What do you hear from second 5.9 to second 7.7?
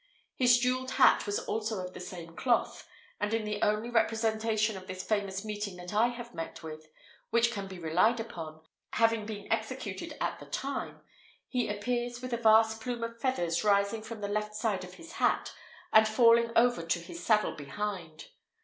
I have met with, which can